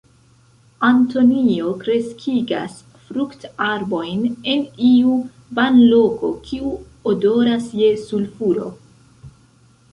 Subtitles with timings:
[0.85, 5.13] Antonio kreskigas fruktarbojn en iu
[5.61, 6.75] banloko kiu
[7.15, 8.71] odoras je sulfuro.